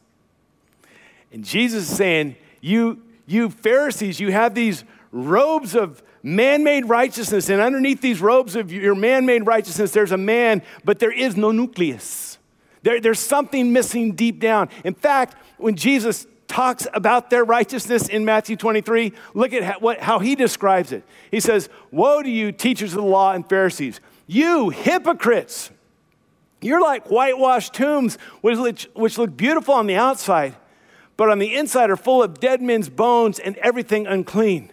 [1.31, 7.49] And Jesus is saying, you, you Pharisees, you have these robes of man made righteousness,
[7.49, 11.37] and underneath these robes of your man made righteousness, there's a man, but there is
[11.37, 12.37] no nucleus.
[12.83, 14.69] There, there's something missing deep down.
[14.83, 19.99] In fact, when Jesus talks about their righteousness in Matthew 23, look at how, what,
[19.99, 21.03] how he describes it.
[21.31, 25.71] He says, Woe to you, teachers of the law and Pharisees, you hypocrites!
[26.61, 30.55] You're like whitewashed tombs, which, which look beautiful on the outside,
[31.17, 34.71] but on the inside are full of dead men's bones and everything unclean.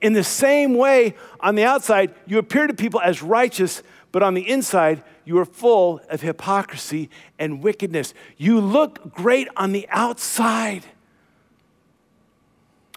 [0.00, 4.34] In the same way, on the outside, you appear to people as righteous, but on
[4.34, 8.14] the inside, you are full of hypocrisy and wickedness.
[8.36, 10.84] You look great on the outside,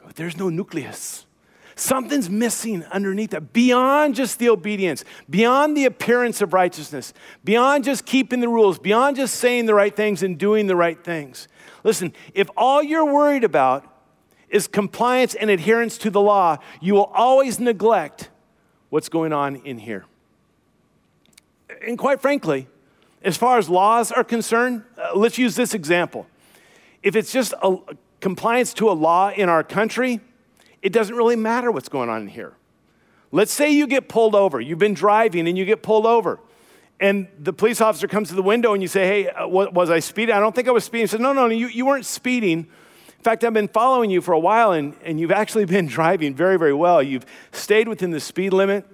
[0.04, 1.26] but there's no nucleus.
[1.76, 8.06] Something's missing underneath that, beyond just the obedience, beyond the appearance of righteousness, beyond just
[8.06, 11.48] keeping the rules, beyond just saying the right things and doing the right things.
[11.84, 13.86] Listen, if all you're worried about
[14.50, 18.30] is compliance and adherence to the law, you will always neglect
[18.90, 20.06] what's going on in here.
[21.86, 22.68] And quite frankly,
[23.24, 26.28] as far as laws are concerned, uh, let's use this example.
[27.02, 27.78] If it's just a,
[28.20, 30.22] compliance to a law in our country,
[30.82, 32.54] it doesn't really matter what's going on in here.
[33.32, 34.62] Let's say you get pulled over.
[34.62, 36.40] You've been driving and you get pulled over.
[37.04, 40.00] And the police officer comes to the window and you say, Hey, uh, was I
[40.00, 40.34] speeding?
[40.34, 41.04] I don't think I was speeding.
[41.04, 42.60] He says, No, no, no, you, you weren't speeding.
[42.60, 46.34] In fact, I've been following you for a while and, and you've actually been driving
[46.34, 47.04] very, very well.
[47.04, 48.86] You've stayed within the speed limit,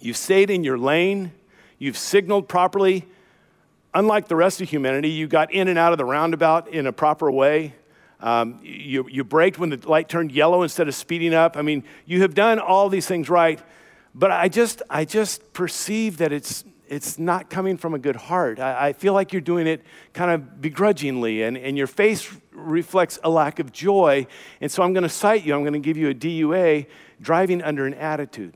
[0.00, 1.32] you've stayed in your lane,
[1.78, 3.06] you've signaled properly.
[3.92, 6.92] Unlike the rest of humanity, you got in and out of the roundabout in a
[6.92, 7.74] proper way.
[8.20, 11.58] Um, you, you braked when the light turned yellow instead of speeding up.
[11.58, 13.60] I mean, you have done all these things right,
[14.14, 18.58] but I just, I just perceive that it's, it's not coming from a good heart.
[18.58, 23.18] I, I feel like you're doing it kind of begrudgingly, and, and your face reflects
[23.22, 24.26] a lack of joy.
[24.60, 26.86] And so I'm going to cite you, I'm going to give you a DUA,
[27.20, 28.54] driving under an attitude.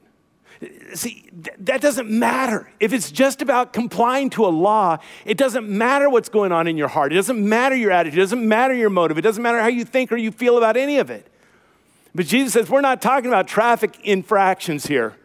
[0.94, 2.70] See, that doesn't matter.
[2.78, 6.76] If it's just about complying to a law, it doesn't matter what's going on in
[6.76, 7.12] your heart.
[7.12, 8.18] It doesn't matter your attitude.
[8.18, 9.18] It doesn't matter your motive.
[9.18, 11.26] It doesn't matter how you think or you feel about any of it.
[12.14, 15.16] But Jesus says we're not talking about traffic infractions here.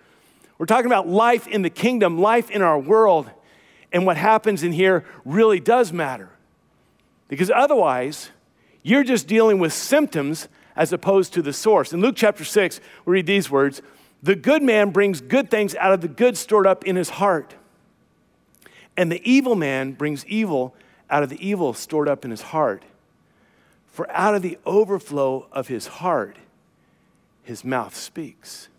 [0.58, 3.30] We're talking about life in the kingdom, life in our world.
[3.92, 6.30] And what happens in here really does matter.
[7.28, 8.32] Because otherwise,
[8.84, 11.94] you're just dealing with symptoms as opposed to the source.
[11.94, 13.82] In Luke chapter 6, we read these words
[14.24, 17.54] the good man brings good things out of the good stored up in his heart.
[18.96, 20.74] And the evil man brings evil
[21.10, 22.84] out of the evil stored up in his heart.
[23.86, 26.38] For out of the overflow of his heart,
[27.44, 28.70] his mouth speaks.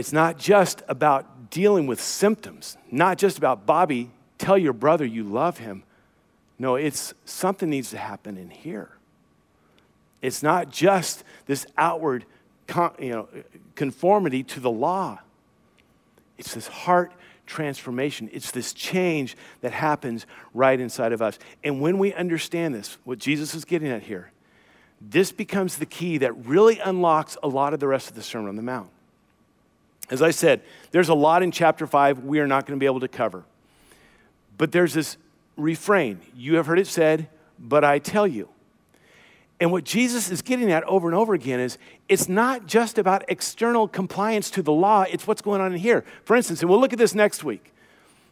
[0.00, 5.24] It's not just about dealing with symptoms, not just about, Bobby, tell your brother you
[5.24, 5.82] love him.
[6.58, 8.92] No, it's something needs to happen in here.
[10.22, 12.24] It's not just this outward
[12.98, 13.28] you know,
[13.74, 15.18] conformity to the law.
[16.38, 17.12] It's this heart
[17.44, 18.30] transformation.
[18.32, 21.38] It's this change that happens right inside of us.
[21.62, 24.32] And when we understand this, what Jesus is getting at here,
[24.98, 28.48] this becomes the key that really unlocks a lot of the rest of the Sermon
[28.48, 28.88] on the Mount.
[30.10, 32.86] As I said, there's a lot in chapter 5 we are not going to be
[32.86, 33.44] able to cover.
[34.58, 35.16] But there's this
[35.56, 38.48] refrain you have heard it said, but I tell you.
[39.60, 41.76] And what Jesus is getting at over and over again is
[42.08, 46.04] it's not just about external compliance to the law, it's what's going on in here.
[46.24, 47.72] For instance, and we'll look at this next week.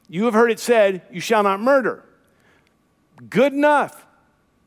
[0.08, 2.02] You have heard it said, You shall not murder.
[3.28, 4.06] Good enough.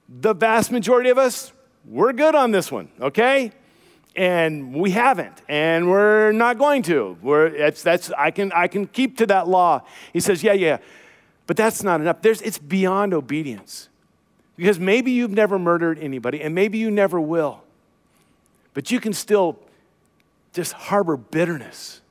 [0.07, 1.51] The vast majority of us,
[1.83, 3.51] we're good on this one, okay?
[4.15, 7.17] And we haven't, and we're not going to.
[7.21, 9.83] We're, that's, I, can, I can keep to that law.
[10.11, 10.79] He says, Yeah, yeah,
[11.47, 12.21] but that's not enough.
[12.21, 13.87] There's, it's beyond obedience.
[14.57, 17.63] Because maybe you've never murdered anybody, and maybe you never will.
[18.73, 19.59] But you can still
[20.53, 22.01] just harbor bitterness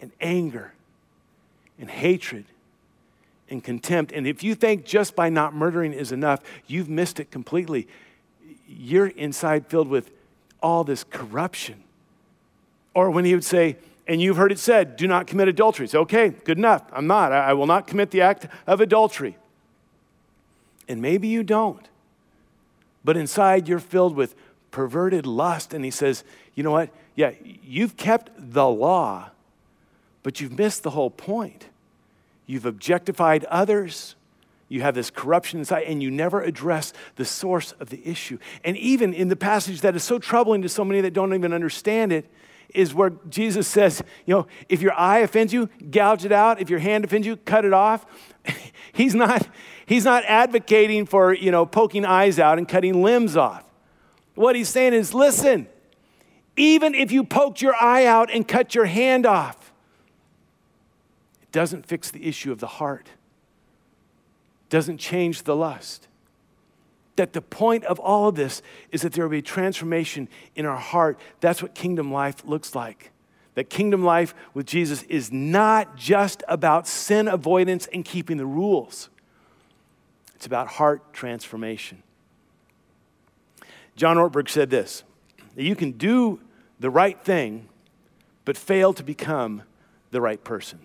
[0.00, 0.72] and anger
[1.78, 2.44] and hatred
[3.48, 4.12] and contempt.
[4.12, 7.88] And if you think just by not murdering is enough, you've missed it completely.
[8.68, 10.10] You're inside filled with
[10.64, 11.84] all this corruption.
[12.94, 13.76] Or when he would say,
[14.08, 15.84] and you've heard it said, do not commit adultery.
[15.84, 16.82] It's okay, good enough.
[16.90, 17.32] I'm not.
[17.32, 19.36] I will not commit the act of adultery.
[20.88, 21.86] And maybe you don't.
[23.04, 24.34] But inside you're filled with
[24.70, 25.74] perverted lust.
[25.74, 26.24] And he says,
[26.54, 26.88] you know what?
[27.14, 27.32] Yeah,
[27.62, 29.30] you've kept the law,
[30.22, 31.68] but you've missed the whole point.
[32.46, 34.16] You've objectified others.
[34.68, 38.38] You have this corruption inside, and you never address the source of the issue.
[38.64, 41.52] And even in the passage that is so troubling to so many that don't even
[41.52, 42.30] understand it,
[42.74, 46.60] is where Jesus says, you know, if your eye offends you, gouge it out.
[46.60, 48.04] If your hand offends you, cut it off.
[48.92, 49.46] he's not,
[49.86, 53.64] he's not advocating for, you know, poking eyes out and cutting limbs off.
[54.34, 55.68] What he's saying is, listen,
[56.56, 59.72] even if you poked your eye out and cut your hand off,
[61.42, 63.08] it doesn't fix the issue of the heart.
[64.74, 66.08] Doesn't change the lust.
[67.14, 68.60] That the point of all of this
[68.90, 71.16] is that there will be transformation in our heart.
[71.38, 73.12] That's what kingdom life looks like.
[73.54, 79.10] That kingdom life with Jesus is not just about sin avoidance and keeping the rules,
[80.34, 82.02] it's about heart transformation.
[83.94, 85.04] John Ortberg said this
[85.54, 86.40] that you can do
[86.80, 87.68] the right thing,
[88.44, 89.62] but fail to become
[90.10, 90.80] the right person.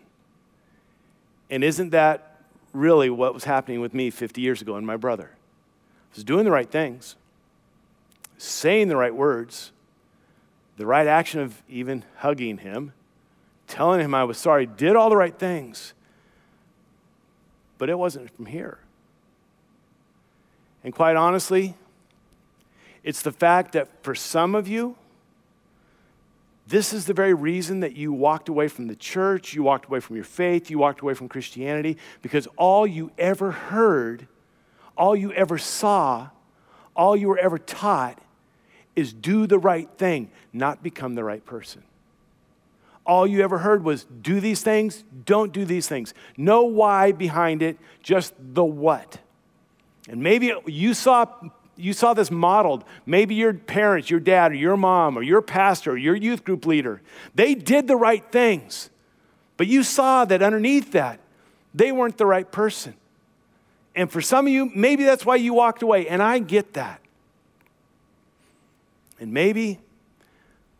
[1.49, 2.28] And isn't that
[2.73, 5.31] really what was happening with me 50 years ago and my brother?
[5.33, 7.15] I was doing the right things,
[8.37, 9.71] saying the right words,
[10.77, 12.93] the right action of even hugging him,
[13.67, 15.93] telling him I was sorry, did all the right things,
[17.77, 18.79] but it wasn't from here.
[20.83, 21.75] And quite honestly,
[23.03, 24.95] it's the fact that for some of you,
[26.69, 29.99] this is the very reason that you walked away from the church, you walked away
[29.99, 34.27] from your faith, you walked away from Christianity, because all you ever heard,
[34.95, 36.29] all you ever saw,
[36.95, 38.21] all you were ever taught
[38.95, 41.81] is do the right thing, not become the right person.
[43.03, 46.13] All you ever heard was do these things, don't do these things.
[46.37, 49.17] No why behind it, just the what.
[50.07, 51.25] And maybe you saw
[51.79, 52.83] you saw this modeled.
[53.05, 56.65] Maybe your parents, your dad, or your mom, or your pastor, or your youth group
[56.65, 57.01] leader,
[57.35, 58.89] they did the right things.
[59.57, 61.19] But you saw that underneath that,
[61.73, 62.95] they weren't the right person.
[63.95, 66.07] And for some of you, maybe that's why you walked away.
[66.07, 67.01] And I get that.
[69.19, 69.79] And maybe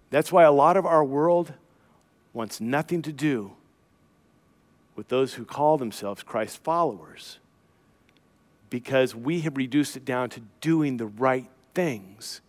[0.10, 1.54] that's why a lot of our world
[2.34, 3.52] wants nothing to do
[4.96, 7.40] with those who call themselves Christ followers
[8.70, 12.42] because we have reduced it down to doing the right things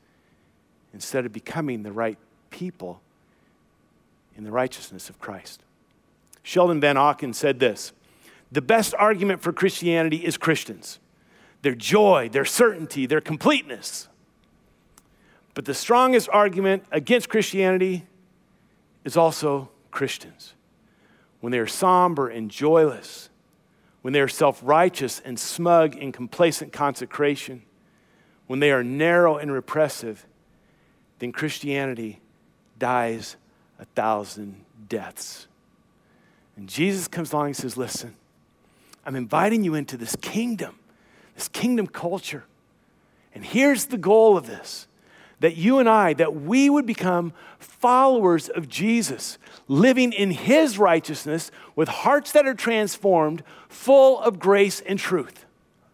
[0.93, 2.19] instead of becoming the right
[2.51, 3.01] people
[4.37, 5.63] in the righteousness of Christ.
[6.43, 7.93] Sheldon Vanauken said this
[8.51, 10.99] The best argument for Christianity is Christians,
[11.63, 14.09] their joy, their certainty, their completeness.
[15.55, 18.07] But the strongest argument against Christianity
[19.05, 20.55] is also Christians.
[21.41, 23.30] When they are somber and joyless,
[24.03, 27.63] when they are self righteous and smug in complacent consecration,
[28.47, 30.27] when they are narrow and repressive,
[31.19, 32.21] then Christianity
[32.79, 33.37] dies
[33.79, 35.47] a thousand deaths.
[36.57, 38.17] And Jesus comes along and says, Listen,
[39.05, 40.79] I'm inviting you into this kingdom,
[41.35, 42.45] this kingdom culture.
[43.35, 44.87] And here's the goal of this
[45.41, 49.39] that you and I, that we would become followers of Jesus,
[49.69, 55.47] living in his righteousness with hearts that are transformed, full of grace and truth.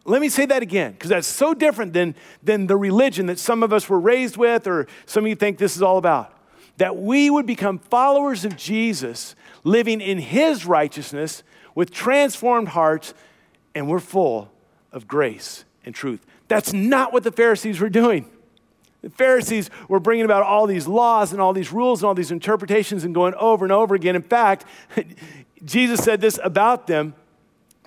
[0.05, 3.63] Let me say that again, because that's so different than, than the religion that some
[3.63, 6.33] of us were raised with, or some of you think this is all about.
[6.77, 9.35] That we would become followers of Jesus,
[9.65, 11.43] living in his righteousness
[11.75, 13.15] with transformed hearts,
[13.75, 14.51] and we're full
[14.93, 16.25] of grace and truth.
[16.49, 18.31] That's not what the Pharisees were doing.
[19.03, 22.31] The Pharisees were bringing about all these laws and all these rules and all these
[22.31, 24.17] interpretations and going over and over again.
[24.17, 24.65] In fact,
[25.65, 27.15] Jesus said this about them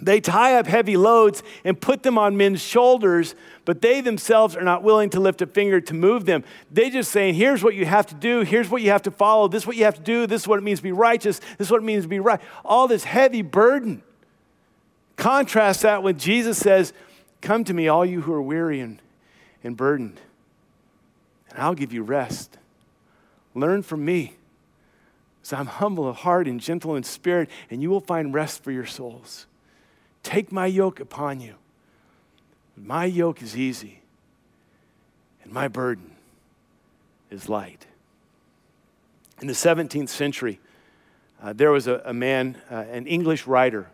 [0.01, 3.35] they tie up heavy loads and put them on men's shoulders,
[3.65, 6.43] but they themselves are not willing to lift a finger to move them.
[6.71, 9.47] They just saying, here's what you have to do, here's what you have to follow,
[9.47, 11.39] this is what you have to do, this is what it means to be righteous,
[11.57, 12.39] this is what it means to be right.
[12.63, 14.01] All this heavy burden.
[15.17, 16.93] Contrast that when Jesus says,
[17.41, 19.01] Come to me, all you who are weary and,
[19.63, 20.19] and burdened,
[21.49, 22.57] and I'll give you rest.
[23.53, 24.35] Learn from me.
[25.41, 28.71] So I'm humble of heart and gentle in spirit, and you will find rest for
[28.71, 29.47] your souls.
[30.21, 31.55] Take my yoke upon you.
[32.77, 34.01] My yoke is easy,
[35.43, 36.11] and my burden
[37.29, 37.85] is light.
[39.41, 40.59] In the 17th century,
[41.41, 43.87] uh, there was a, a man, uh, an English writer.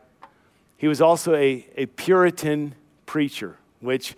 [0.78, 2.76] He was also a, a Puritan
[3.06, 4.16] preacher, which,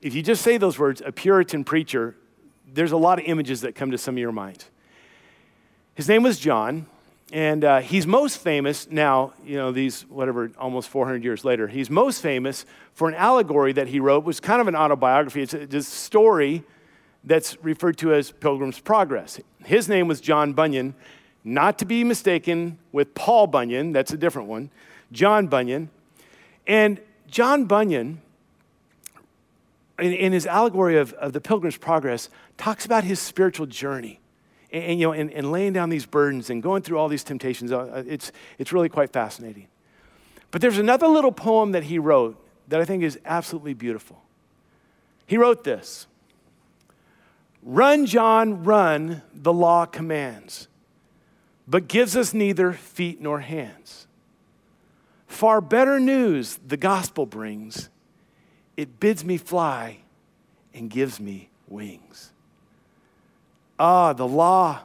[0.00, 2.14] if you just say those words, a Puritan preacher,
[2.72, 4.66] there's a lot of images that come to some of your minds.
[5.94, 6.86] His name was John,
[7.32, 11.90] and uh, he's most famous now, you know, these, whatever, almost 400 years later, he's
[11.90, 12.64] most famous
[12.94, 15.42] for an allegory that he wrote, was kind of an autobiography.
[15.42, 16.62] It's a, it's a story
[17.24, 19.40] that's referred to as Pilgrim's Progress.
[19.64, 20.94] His name was John Bunyan,
[21.44, 24.70] not to be mistaken with Paul Bunyan, that's a different one,
[25.12, 25.90] John Bunyan.
[26.66, 28.20] And John Bunyan
[29.98, 34.20] in, in his allegory of, of the Pilgrim's Progress, talks about his spiritual journey.
[34.72, 37.24] And, and you know, and, and, laying down these burdens and going through all these
[37.24, 39.68] temptations, uh, it's, it's really quite fascinating.
[40.50, 44.22] But there's another little poem that he wrote that I think is absolutely beautiful.
[45.26, 46.06] He wrote this
[47.62, 50.68] Run, John, run, the law commands,
[51.66, 54.06] but gives us neither feet nor hands.
[55.26, 57.90] Far better news the gospel brings
[58.78, 59.98] it bids me fly
[60.72, 62.30] and gives me wings.
[63.76, 64.82] Ah, the law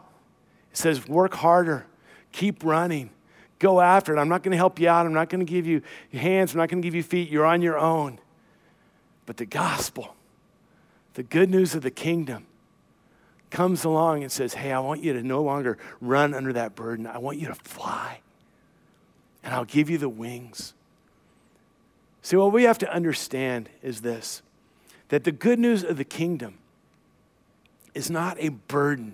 [0.72, 1.86] it says work harder,
[2.32, 3.12] keep running,
[3.60, 4.20] go after it.
[4.20, 5.06] I'm not going to help you out.
[5.06, 6.54] I'm not going to give you hands.
[6.54, 7.30] I'm not going to give you feet.
[7.30, 8.18] You're on your own.
[9.28, 10.16] But the gospel,
[11.14, 12.48] the good news of the kingdom,
[13.52, 17.06] comes along and says, Hey, I want you to no longer run under that burden.
[17.06, 18.22] I want you to fly.
[19.44, 20.74] And I'll give you the wings.
[22.24, 24.42] See, what we have to understand is this
[25.10, 26.58] that the good news of the kingdom
[27.94, 29.14] is not a burden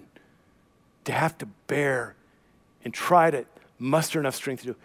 [1.03, 2.16] to have to bear
[2.86, 3.45] and try to
[3.78, 4.76] muster enough strength to do.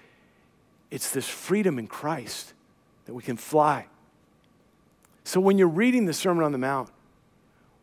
[0.91, 2.55] It's this freedom in Christ
[3.05, 3.87] that we can fly.
[5.23, 6.91] So when you're reading the Sermon on the Mount,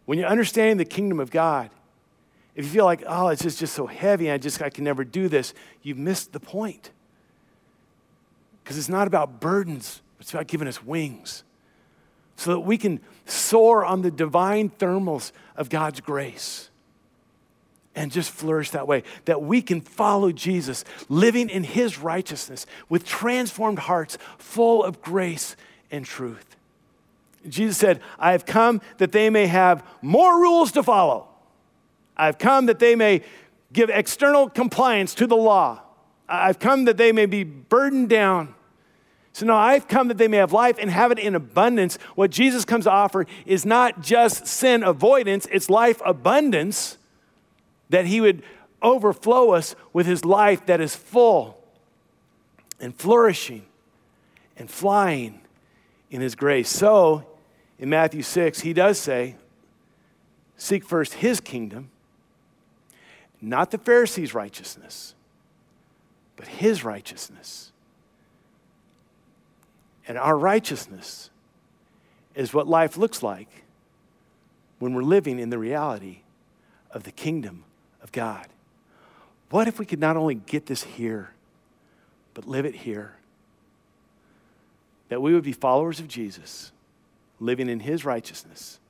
[0.05, 1.69] when you're understanding the kingdom of God,
[2.55, 5.03] if you feel like, oh, it's just, just so heavy, I just I can never
[5.03, 6.91] do this, you've missed the point.
[8.63, 11.43] Because it's not about burdens, it's about giving us wings
[12.35, 16.69] so that we can soar on the divine thermals of God's grace
[17.93, 19.03] and just flourish that way.
[19.25, 25.55] That we can follow Jesus, living in his righteousness with transformed hearts full of grace
[25.91, 26.55] and truth.
[27.47, 31.27] Jesus said, I have come that they may have more rules to follow.
[32.15, 33.23] I've come that they may
[33.73, 35.81] give external compliance to the law.
[36.29, 38.53] I've come that they may be burdened down.
[39.33, 41.97] So, no, I've come that they may have life and have it in abundance.
[42.15, 46.97] What Jesus comes to offer is not just sin avoidance, it's life abundance
[47.89, 48.43] that He would
[48.81, 51.57] overflow us with His life that is full
[52.79, 53.65] and flourishing
[54.57, 55.39] and flying
[56.09, 56.69] in His grace.
[56.69, 57.25] So,
[57.79, 59.35] in Matthew 6, He does say,
[60.57, 61.89] Seek first His kingdom,
[63.41, 65.15] not the Pharisees' righteousness,
[66.35, 67.70] but His righteousness.
[70.11, 71.29] And our righteousness
[72.35, 73.47] is what life looks like
[74.77, 76.23] when we're living in the reality
[76.91, 77.63] of the kingdom
[78.03, 78.45] of God.
[79.51, 81.31] What if we could not only get this here,
[82.33, 83.13] but live it here?
[85.07, 86.73] That we would be followers of Jesus,
[87.39, 88.81] living in his righteousness,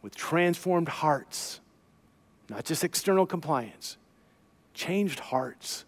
[0.00, 1.58] with transformed hearts,
[2.48, 3.96] not just external compliance,
[4.74, 5.84] changed hearts,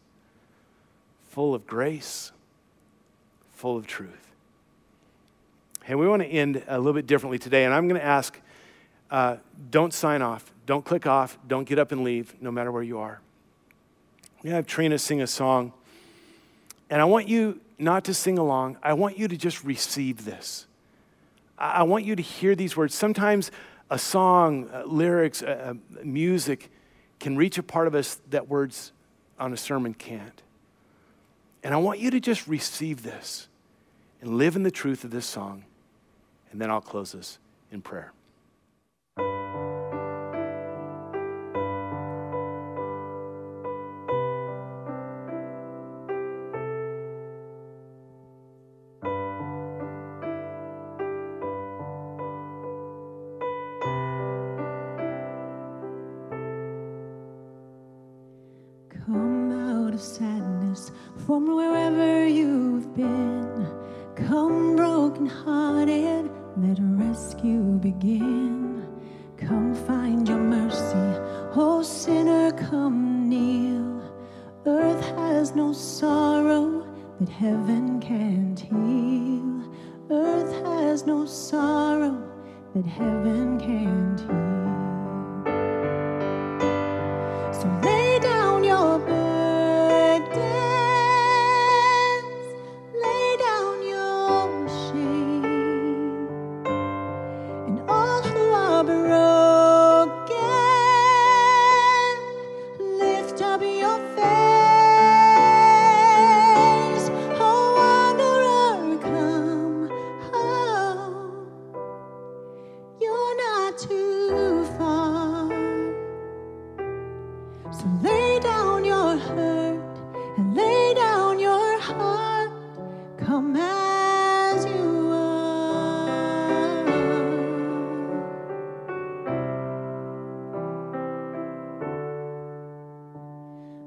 [1.29, 2.33] full of grace,
[3.53, 4.28] full of truth.
[5.89, 8.39] And we want to end a little bit differently today, and I'm going to ask
[9.11, 9.37] uh,
[9.71, 10.53] don't sign off.
[10.67, 11.39] Don't click off.
[11.49, 13.21] Don't get up and leave, no matter where you are.
[14.37, 15.73] We're going to have Trina sing a song.
[16.91, 18.77] And I want you not to sing along.
[18.83, 20.67] I want you to just receive this.
[21.57, 22.95] I want you to hear these words.
[22.95, 23.51] Sometimes
[23.91, 26.71] a song, uh, lyrics, uh, uh, music
[27.19, 28.93] can reach a part of us that words
[29.41, 30.43] on a sermon can't.
[31.65, 33.49] And I want you to just receive this
[34.21, 35.65] and live in the truth of this song.
[36.51, 37.39] And then I'll close this
[37.71, 38.13] in prayer.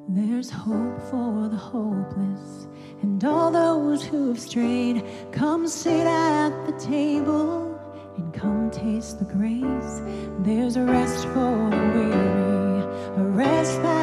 [0.07, 2.67] There's hope for the hopeless
[3.01, 5.03] and all those who've strayed.
[5.33, 7.77] Come sit at the table
[8.15, 10.01] and come taste the grace.
[10.39, 12.83] There's a rest for the weary,
[13.17, 14.00] a rest that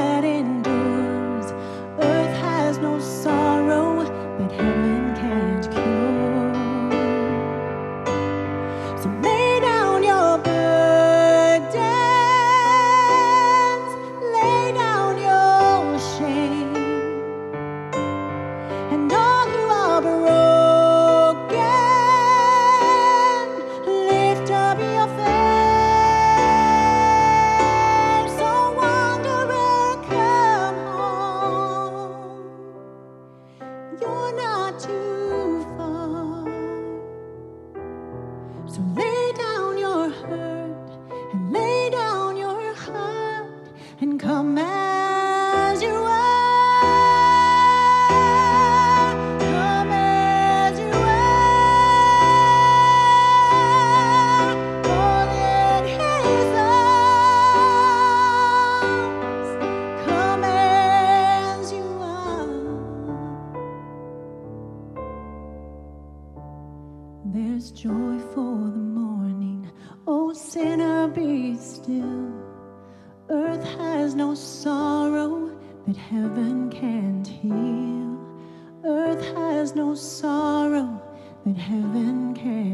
[67.35, 69.71] There's joy for the morning.
[70.07, 72.33] Oh, sinner, be still.
[73.29, 75.55] Earth has no sorrow
[75.87, 78.19] that heaven can't heal.
[78.83, 81.03] Earth has no sorrow
[81.45, 82.68] that heaven can't.